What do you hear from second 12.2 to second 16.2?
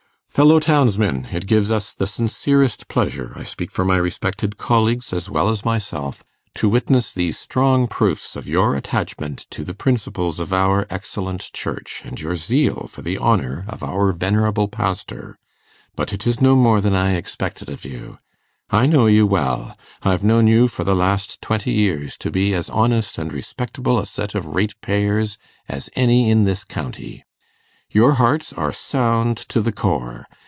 your zeal for the honour of our venerable pastor. But